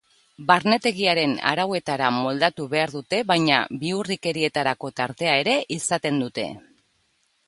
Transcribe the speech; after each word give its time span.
Barnetegiaren 0.51 1.33
arauetara 1.49 2.07
moldatu 2.15 2.65
behar 2.71 2.93
dute 2.95 3.19
baina 3.33 3.59
bihurrikerietarako 3.83 4.91
tartea 5.01 5.37
ere 5.43 5.55
izaten 5.77 6.19
dute. 6.25 6.47